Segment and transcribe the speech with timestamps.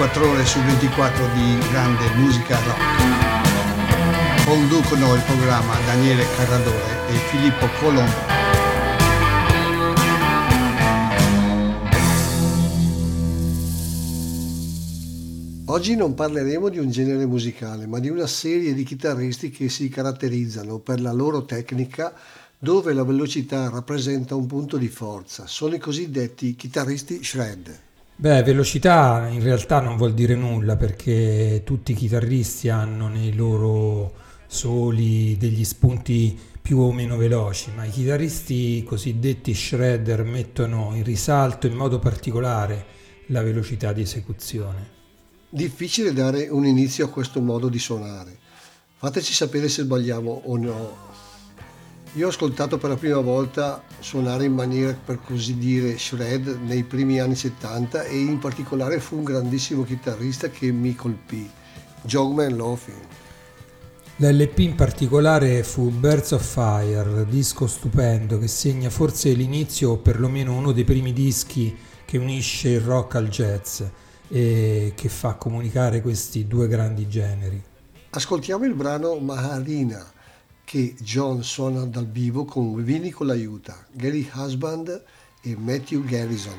[0.00, 2.80] 24 ore su 24 di grande musica rock.
[4.46, 8.38] Conducono il programma Daniele Carradore e Filippo Colombo.
[15.66, 19.90] Oggi non parleremo di un genere musicale, ma di una serie di chitarristi che si
[19.90, 22.14] caratterizzano per la loro tecnica
[22.58, 25.46] dove la velocità rappresenta un punto di forza.
[25.46, 27.88] Sono i cosiddetti chitarristi shred.
[28.20, 34.12] Beh, velocità in realtà non vuol dire nulla perché tutti i chitarristi hanno nei loro
[34.46, 41.66] soli degli spunti più o meno veloci, ma i chitarristi cosiddetti shredder mettono in risalto
[41.66, 42.84] in modo particolare
[43.28, 44.88] la velocità di esecuzione.
[45.48, 48.36] Difficile dare un inizio a questo modo di suonare.
[48.98, 51.09] Fateci sapere se sbagliamo o no.
[52.14, 56.82] Io ho ascoltato per la prima volta suonare in maniera per così dire shred nei
[56.82, 61.48] primi anni 70 e in particolare fu un grandissimo chitarrista che mi colpì,
[62.02, 62.98] Jogman Loafing.
[64.16, 70.56] L'LP in particolare fu Birds of Fire, disco stupendo che segna forse l'inizio o perlomeno
[70.56, 73.82] uno dei primi dischi che unisce il rock al jazz
[74.26, 77.62] e che fa comunicare questi due grandi generi.
[78.10, 80.18] Ascoltiamo il brano Maharina
[80.70, 85.02] che John suona dal vivo con Vinny con l'aiuta, Gary Husband
[85.42, 86.56] e Matthew Garrison.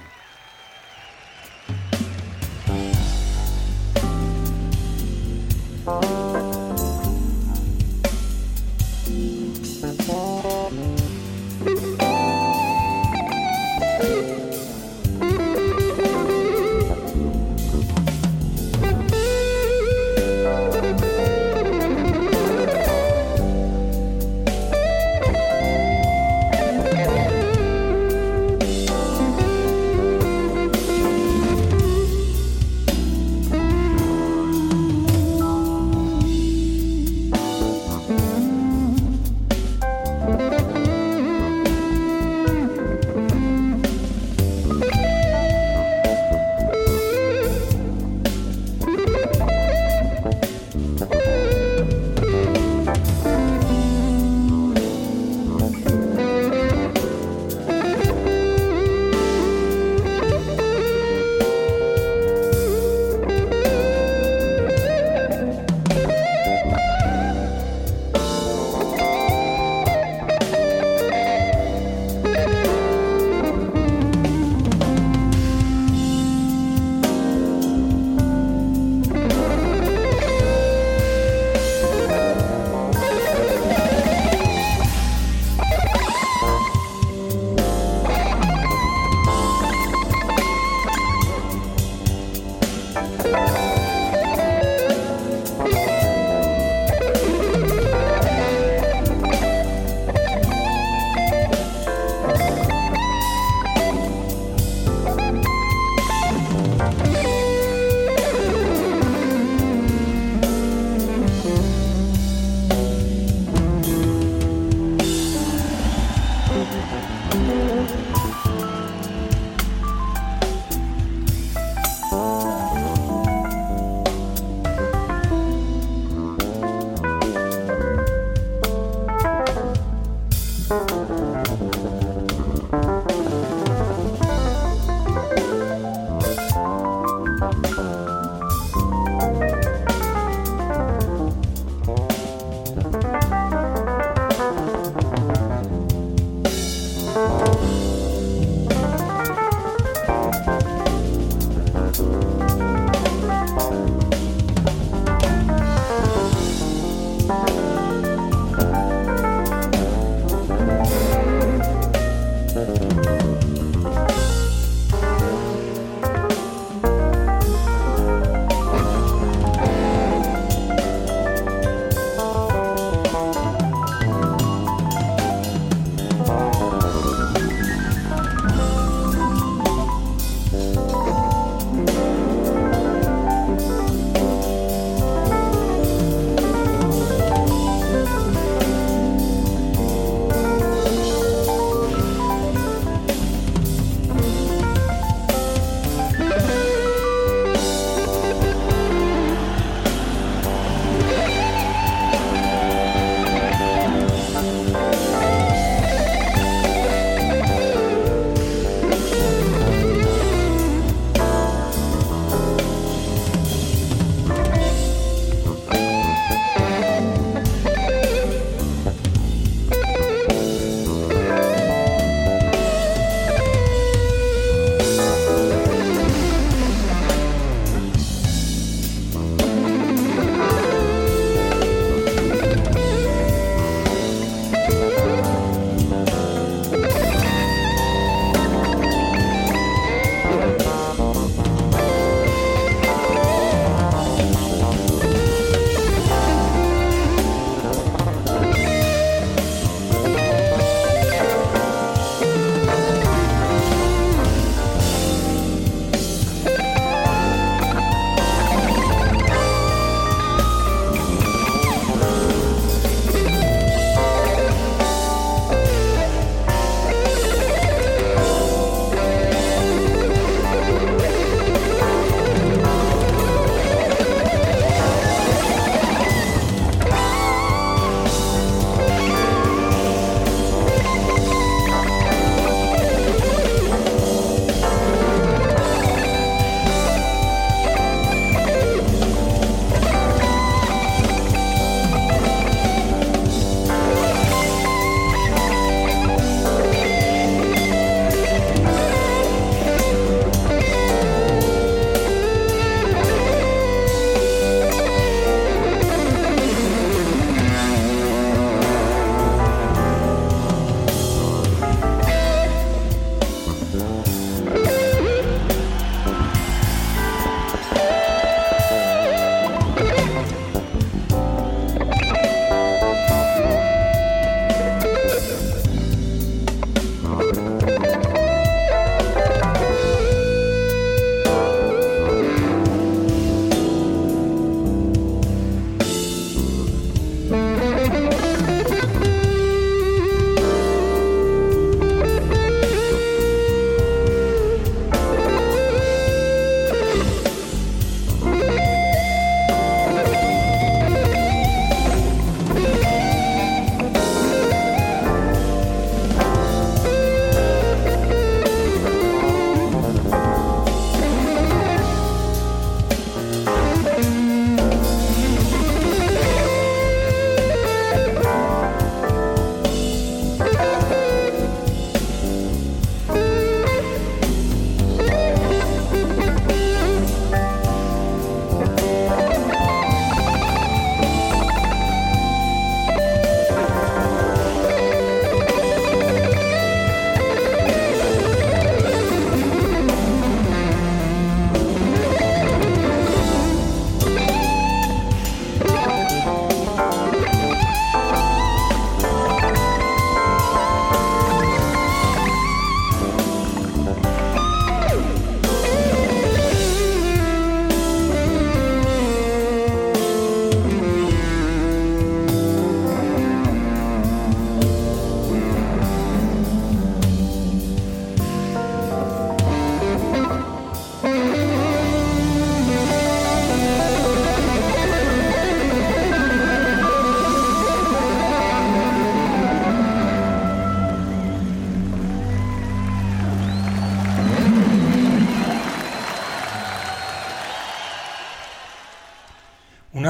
[5.86, 6.21] Dark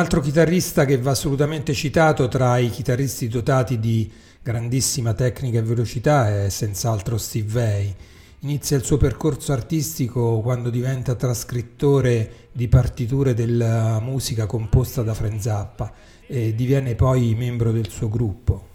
[0.02, 6.44] altro chitarrista che va assolutamente citato tra i chitarristi dotati di grandissima tecnica e velocità
[6.44, 7.96] è senz'altro Steve Vai.
[8.40, 15.40] Inizia il suo percorso artistico quando diventa trascrittore di partiture della musica composta da Frank
[15.40, 15.94] Zappa
[16.26, 18.70] e diviene poi membro del suo gruppo.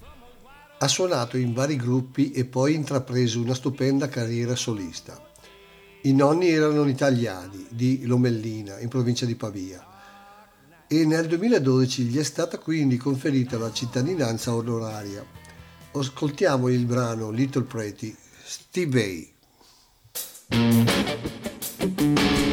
[0.79, 5.21] Ha suonato in vari gruppi e poi intrapreso una stupenda carriera solista.
[6.03, 9.95] I nonni erano italiani, di Lomellina, in provincia di Pavia
[10.89, 15.25] e nel 2012 gli è stata quindi conferita la cittadinanza onoraria.
[15.93, 18.15] Ascoltiamo il brano Little Pretty,
[18.45, 19.35] Steve
[20.49, 22.46] A.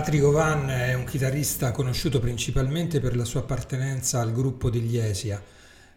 [0.00, 5.42] Patrick Van è un chitarrista conosciuto principalmente per la sua appartenenza al gruppo degli Esia,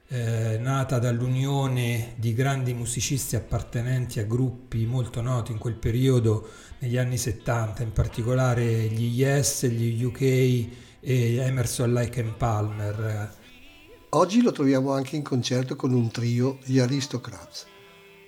[0.10, 6.98] eh, nata dall'unione di grandi musicisti appartenenti a gruppi molto noti in quel periodo negli
[6.98, 10.68] anni 70, in particolare gli Yes, gli UK e
[11.38, 13.34] Emerson Lake Palmer.
[14.10, 17.68] Oggi lo troviamo anche in concerto con un trio, gli Aristocrats.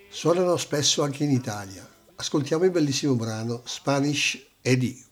[0.08, 1.86] Suonano spesso anche in Italia.
[2.15, 5.06] Ascoltiamo il bellissimo brano Spanish Eddie.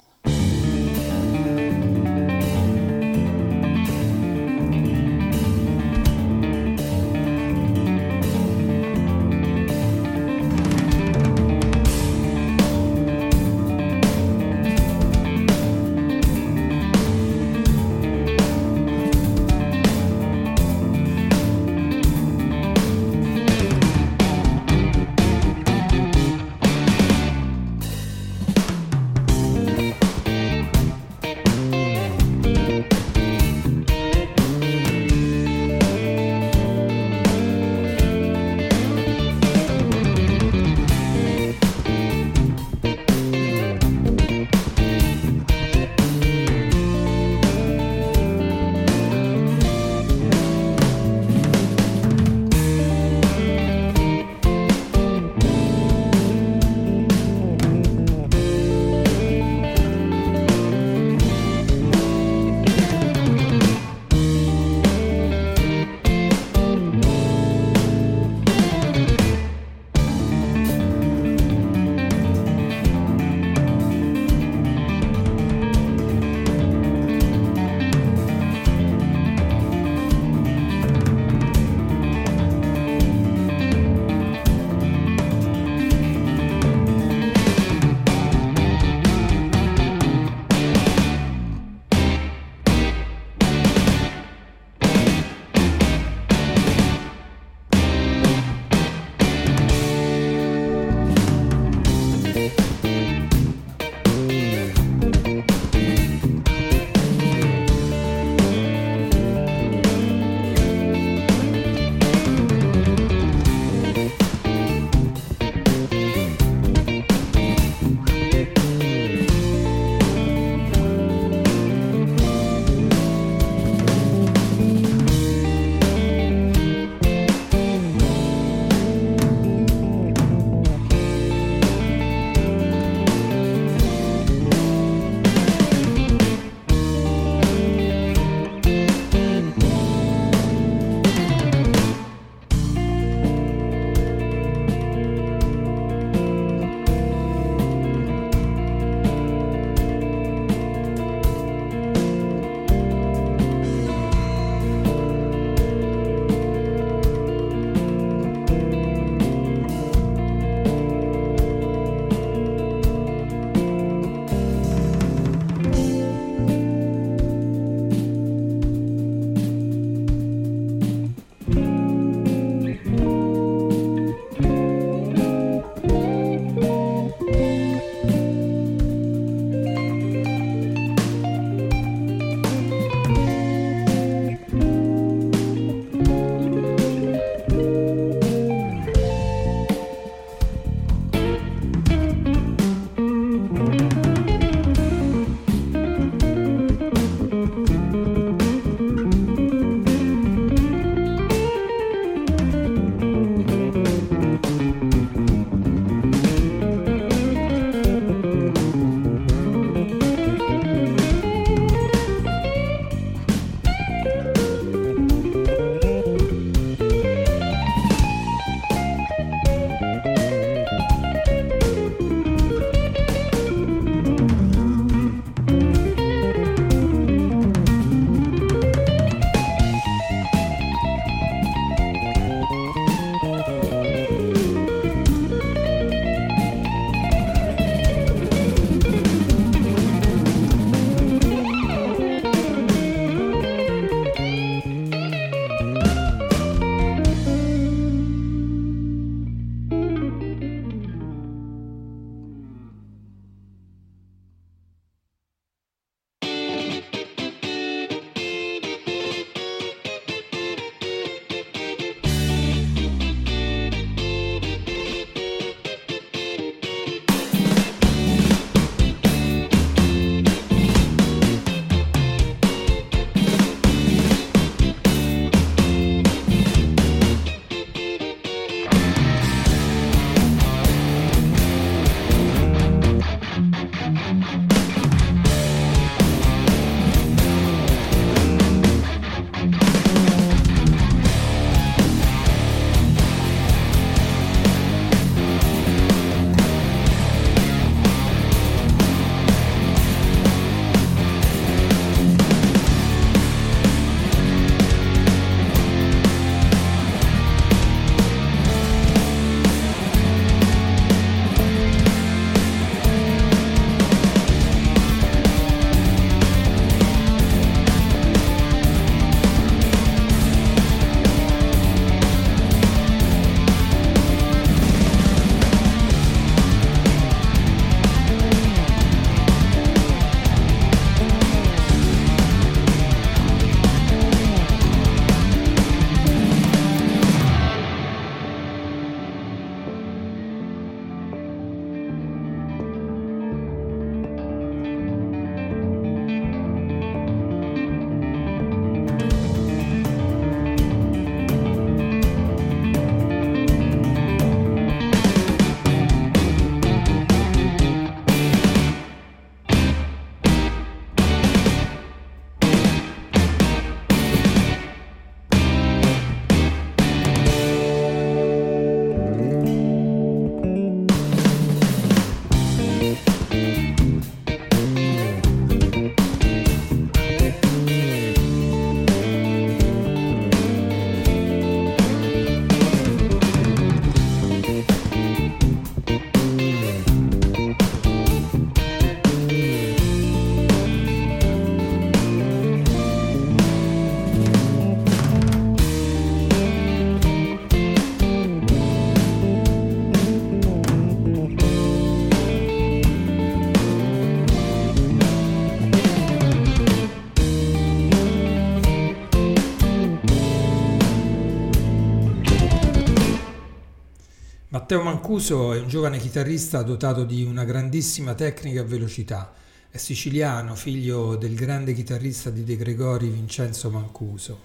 [414.73, 419.31] Matteo Mancuso è un giovane chitarrista dotato di una grandissima tecnica e velocità.
[419.69, 424.39] È siciliano, figlio del grande chitarrista di De Gregori Vincenzo Mancuso.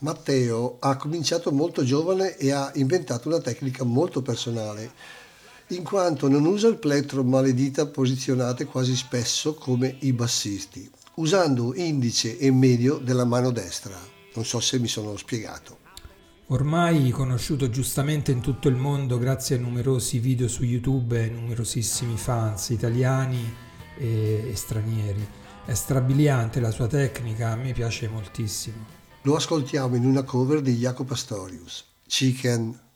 [0.00, 4.90] Matteo ha cominciato molto giovane e ha inventato una tecnica molto personale,
[5.68, 10.90] in quanto non usa il plettro ma le dita posizionate quasi spesso come i bassisti,
[11.14, 13.96] usando indice e medio della mano destra.
[14.34, 15.86] Non so se mi sono spiegato.
[16.50, 22.16] Ormai conosciuto giustamente in tutto il mondo grazie ai numerosi video su YouTube e numerosissimi
[22.16, 23.54] fans italiani
[23.98, 25.28] e, stranieri.
[25.66, 28.86] È strabiliante la sua tecnica, a me piace moltissimo.
[29.22, 32.87] Lo ascoltiamo in una cover di Jacopo Pastorius, Chicken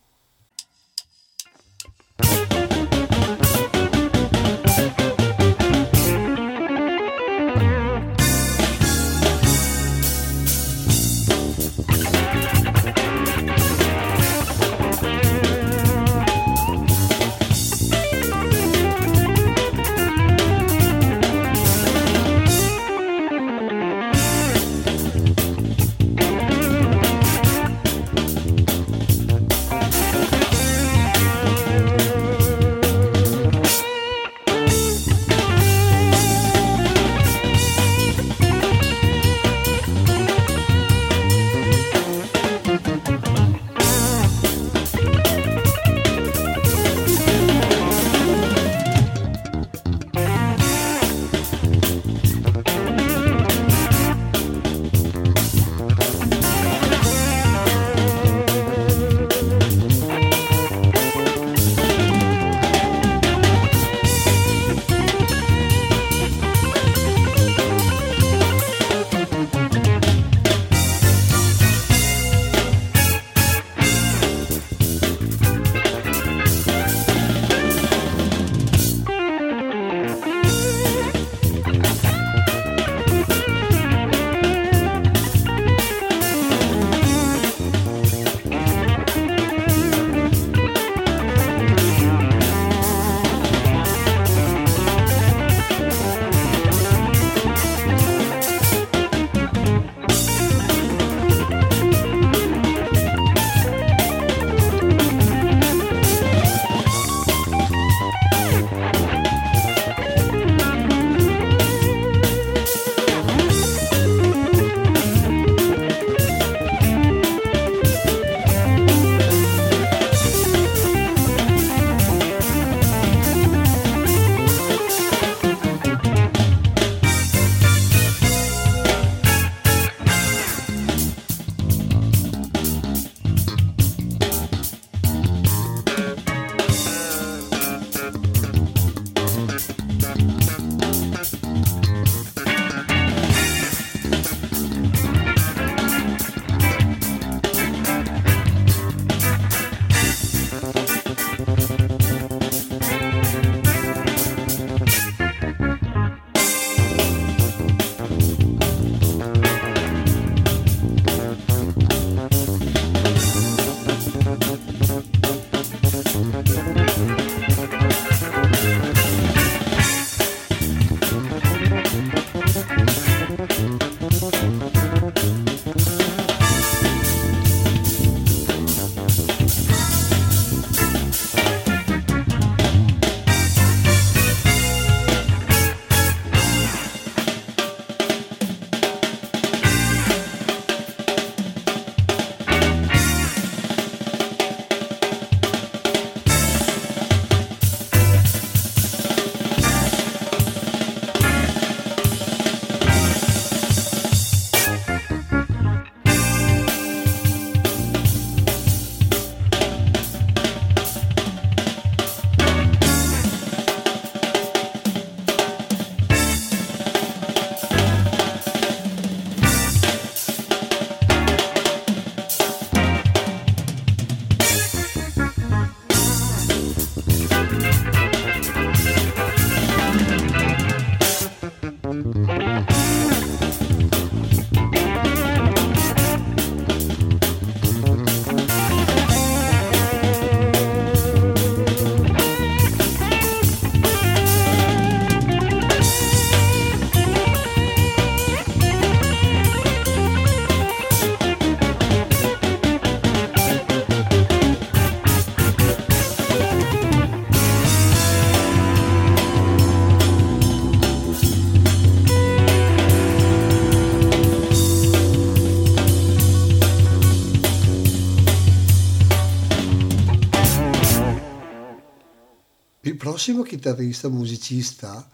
[273.23, 275.09] prossimo chitarrista musicista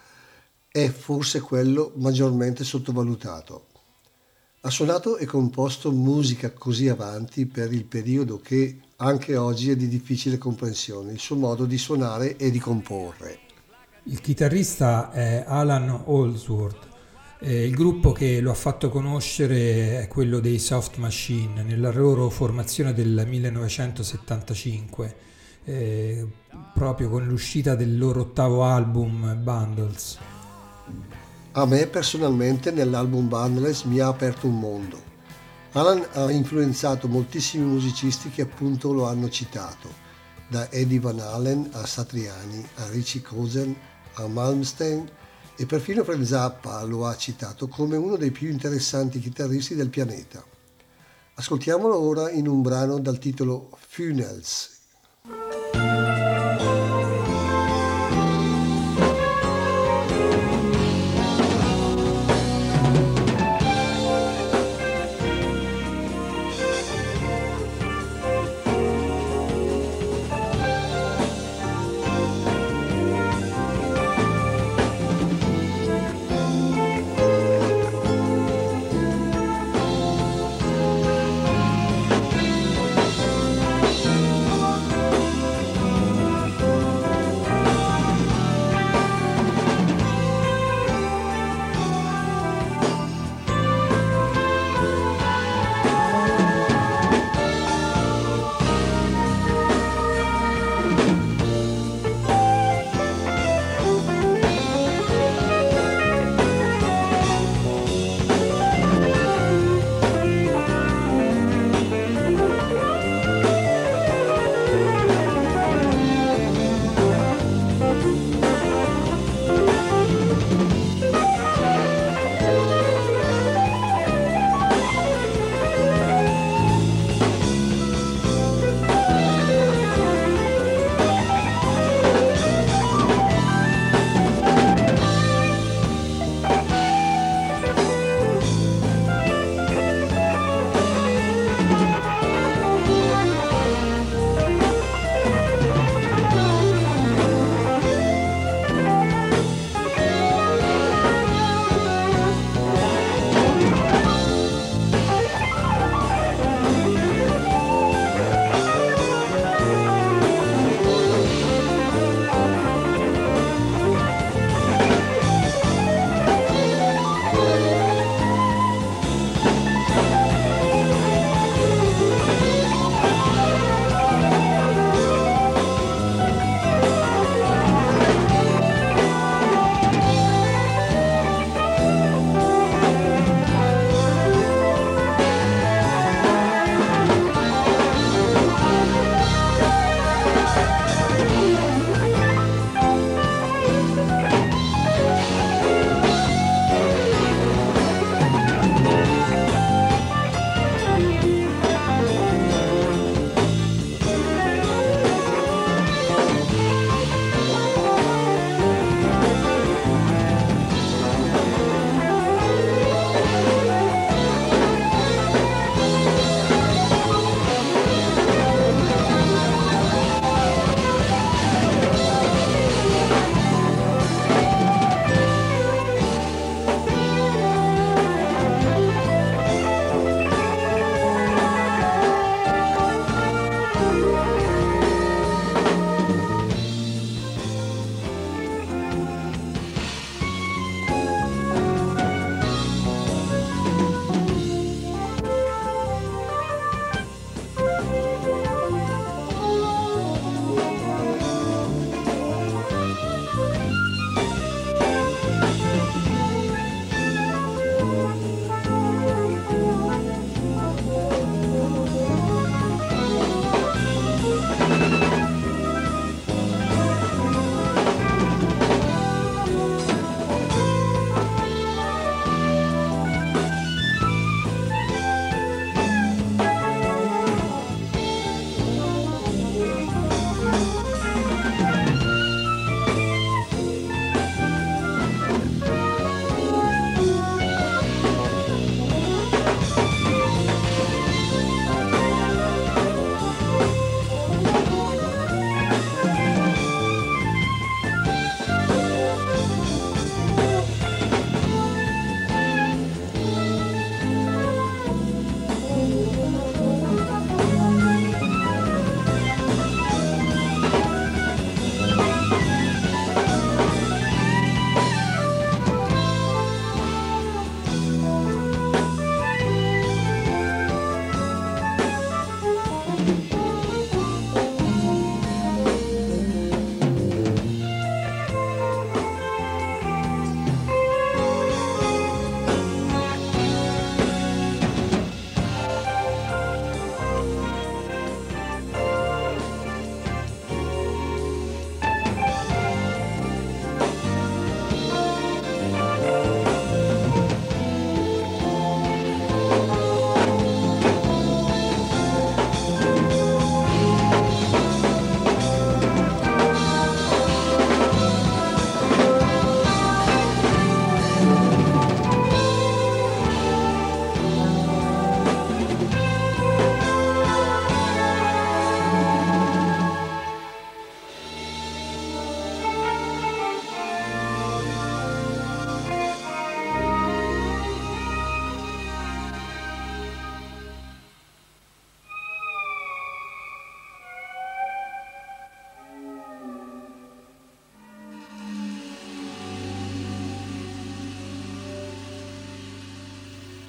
[0.67, 3.67] è forse quello maggiormente sottovalutato.
[4.63, 9.89] Ha suonato e composto musica così avanti per il periodo che anche oggi è di
[9.89, 13.41] difficile comprensione il suo modo di suonare e di comporre.
[14.05, 16.89] Il chitarrista è Alan Holdsworth.
[17.41, 22.31] Eh, il gruppo che lo ha fatto conoscere è quello dei Soft Machine nella loro
[22.31, 25.17] formazione del 1975,
[25.69, 26.27] eh,
[26.73, 30.17] proprio con l'uscita del loro ottavo album Bundles.
[31.53, 34.99] A me personalmente nell'album Bundles mi ha aperto un mondo.
[35.73, 39.91] Alan ha influenzato moltissimi musicisti che appunto lo hanno citato,
[40.49, 43.77] da Eddie Van Halen a Satriani, a Richie Kozen,
[44.15, 45.07] a Malmsteen
[45.55, 50.43] e perfino Frank Zappa lo ha citato come uno dei più interessanti chitarristi del pianeta.
[51.35, 54.78] Ascoltiamolo ora in un brano dal titolo Funnels,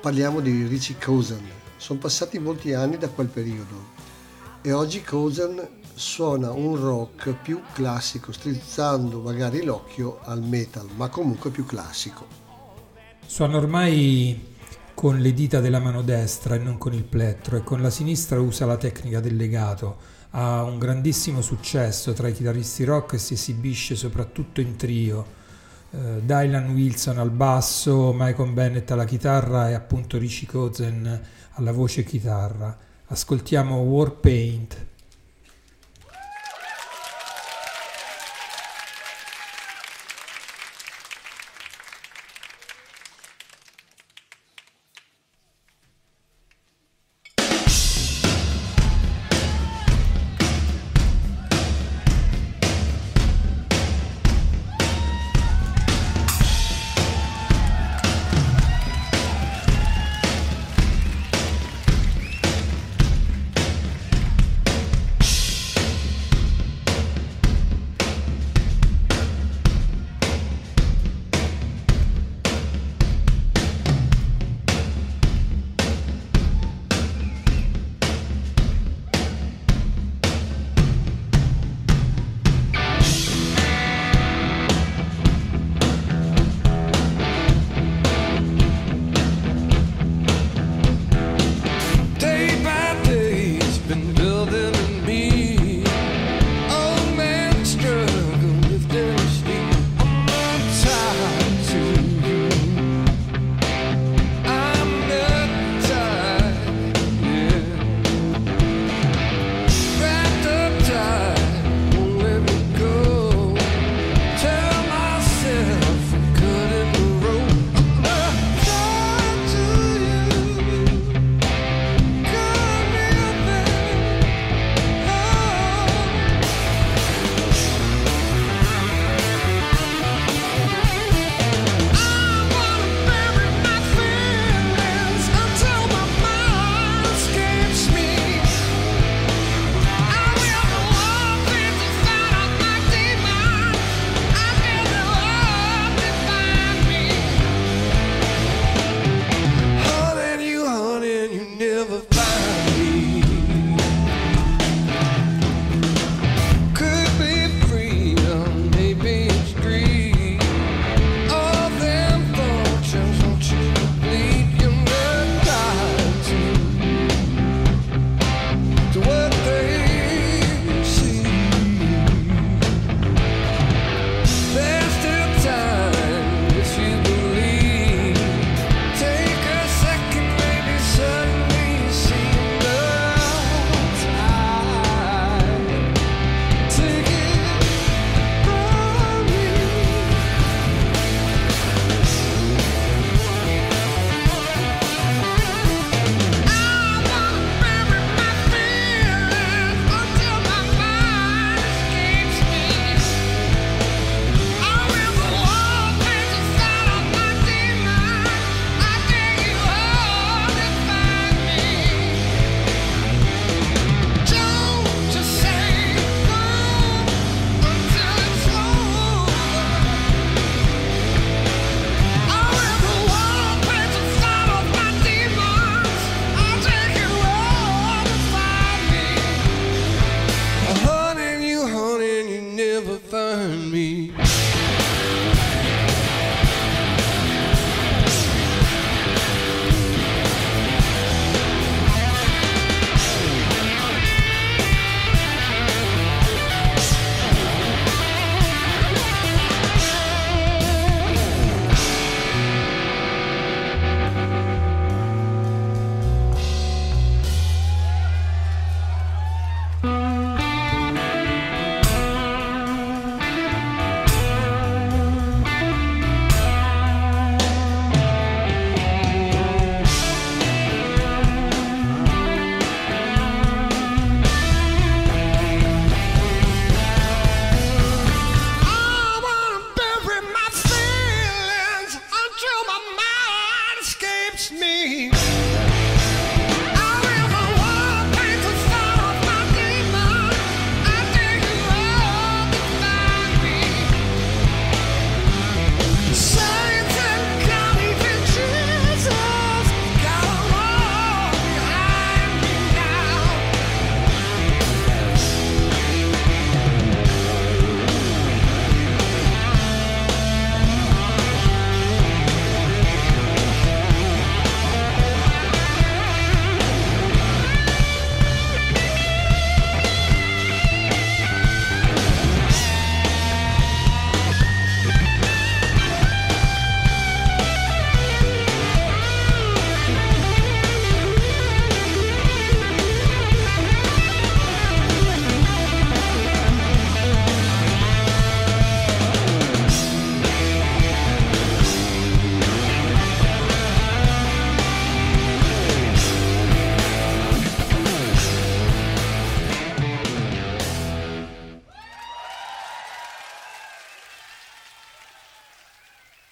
[0.01, 1.41] Parliamo di Richie Cousin.
[1.77, 3.91] Sono passati molti anni da quel periodo
[4.61, 11.49] e oggi Cousin suona un rock più classico, strizzando magari l'occhio al metal, ma comunque
[11.49, 12.27] più classico.
[13.25, 14.56] Suona ormai
[14.97, 18.39] con le dita della mano destra e non con il plettro e con la sinistra
[18.39, 23.33] usa la tecnica del legato ha un grandissimo successo tra i chitarristi rock e si
[23.33, 25.35] esibisce soprattutto in trio.
[25.91, 31.21] Uh, Dylan Wilson al basso, Michael Bennett alla chitarra e appunto Richie Kozen
[31.51, 32.75] alla voce chitarra.
[33.05, 34.85] Ascoltiamo Warpaint.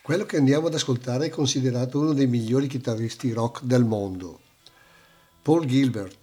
[0.05, 4.39] Quello che andiamo ad ascoltare è considerato uno dei migliori chitarristi rock del mondo.
[5.41, 6.15] Paul Gilbert,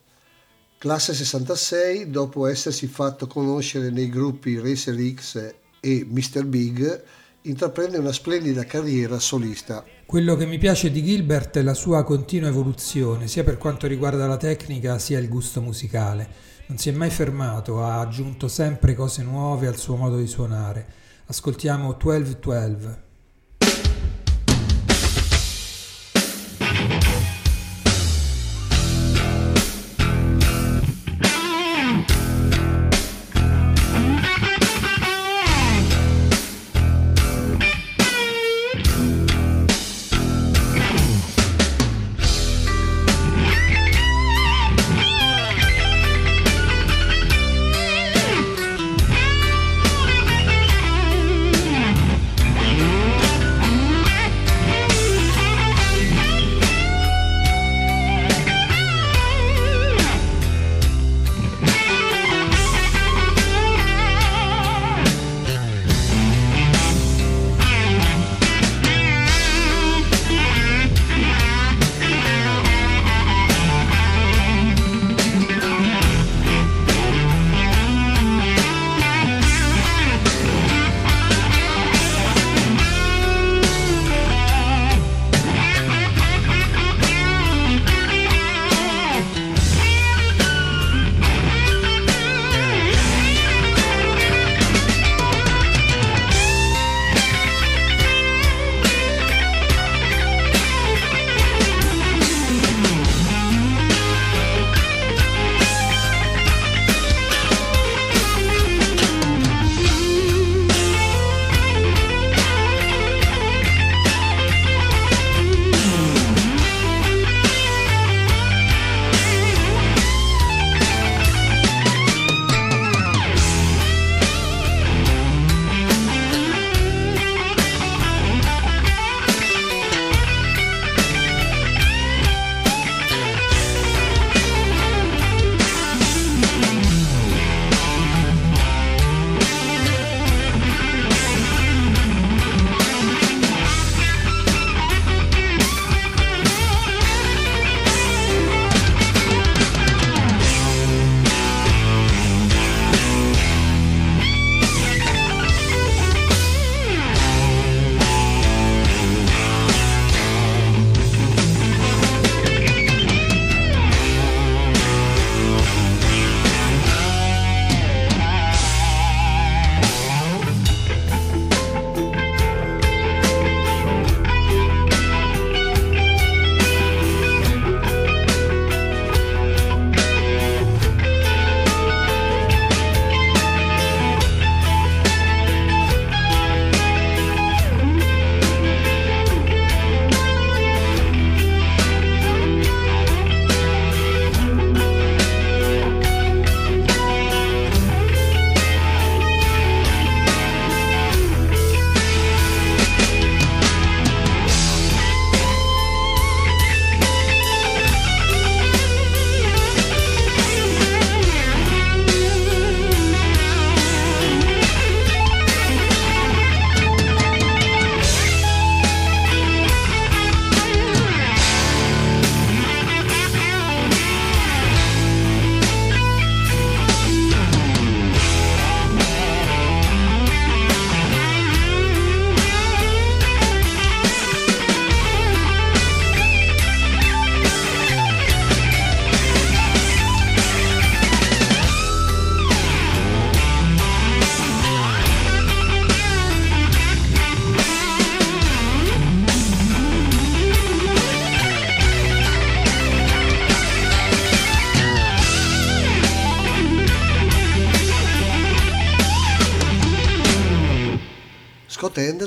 [0.78, 6.45] classe 66, dopo essersi fatto conoscere nei gruppi Racer X e Mr.
[6.45, 7.03] Big,
[7.41, 9.85] intraprende una splendida carriera solista.
[10.07, 14.28] Quello che mi piace di Gilbert è la sua continua evoluzione, sia per quanto riguarda
[14.28, 16.28] la tecnica sia il gusto musicale.
[16.66, 20.87] Non si è mai fermato, ha aggiunto sempre cose nuove al suo modo di suonare.
[21.26, 23.11] Ascoltiamo 1212.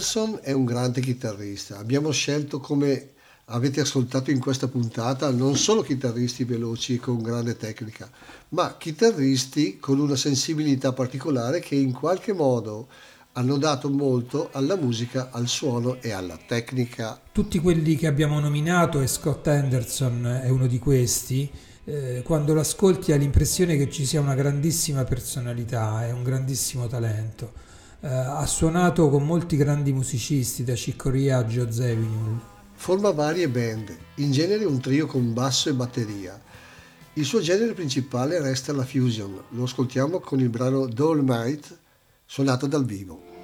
[0.05, 1.79] Anderson è un grande chitarrista.
[1.79, 3.13] Abbiamo scelto come
[3.45, 8.07] avete ascoltato in questa puntata non solo chitarristi veloci con grande tecnica,
[8.49, 12.87] ma chitarristi con una sensibilità particolare che in qualche modo
[13.33, 17.19] hanno dato molto alla musica, al suono e alla tecnica.
[17.31, 21.49] Tutti quelli che abbiamo nominato e Scott Anderson è uno di questi.
[21.83, 27.64] Eh, quando l'ascolti hai l'impressione che ci sia una grandissima personalità e un grandissimo talento.
[28.05, 32.39] Eh, ha suonato con molti grandi musicisti, da Ciccoria a Joe Zawinul.
[32.73, 36.39] Forma varie band, in genere un trio con basso e batteria.
[37.13, 41.79] Il suo genere principale resta la fusion, lo ascoltiamo con il brano Dolomite
[42.25, 43.34] suonato dal vivo.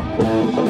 [0.00, 0.69] Thank.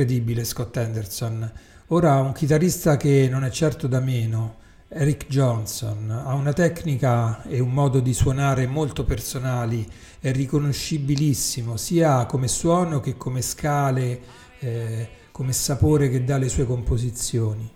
[0.00, 1.52] Incredibile Scott Henderson.
[1.88, 4.56] Ora un chitarrista che non è certo da meno,
[4.88, 9.86] Eric Johnson, ha una tecnica e un modo di suonare molto personali,
[10.18, 14.20] è riconoscibilissimo sia come suono che come scale,
[14.60, 17.70] eh, come sapore che dà le sue composizioni.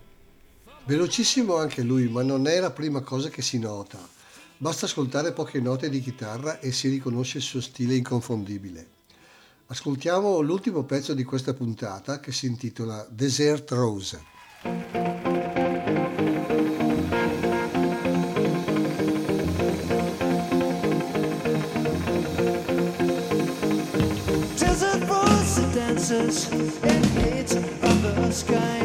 [0.87, 3.99] Velocissimo anche lui, ma non è la prima cosa che si nota.
[4.57, 8.94] Basta ascoltare poche note di chitarra e si riconosce il suo stile inconfondibile.
[9.75, 14.23] Ascoltiamo l'ultimo pezzo di questa puntata che si intitola Desert Rose.
[24.55, 27.51] Desert rose dances in heat
[27.83, 28.84] of the sky.